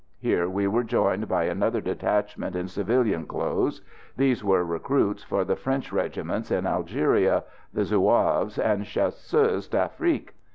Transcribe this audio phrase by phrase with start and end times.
[0.17, 3.83] Here we were joined by another detachment in civilian clothes;
[4.17, 10.33] these were recruits for the French regiments in Algeria, the "Zouaves" and "Chasseurs d'Afrique."